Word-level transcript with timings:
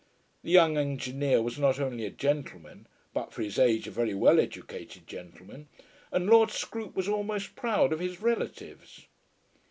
The 0.43 0.49
young 0.49 0.77
Engineer 0.79 1.43
was 1.43 1.59
not 1.59 1.79
only 1.79 2.07
a 2.07 2.09
gentleman, 2.09 2.87
but 3.13 3.31
for 3.31 3.43
his 3.43 3.59
age 3.59 3.85
a 3.87 3.91
very 3.91 4.15
well 4.15 4.39
educated 4.39 5.05
gentleman, 5.05 5.67
and 6.11 6.25
Lord 6.25 6.49
Scroope 6.49 6.95
was 6.95 7.07
almost 7.07 7.55
proud 7.55 7.93
of 7.93 7.99
his 7.99 8.19
relatives. 8.19 9.05